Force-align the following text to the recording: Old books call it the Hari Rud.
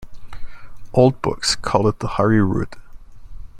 Old 0.93 1.21
books 1.21 1.55
call 1.55 1.87
it 1.87 1.99
the 1.99 2.07
Hari 2.17 2.41
Rud. 2.41 2.75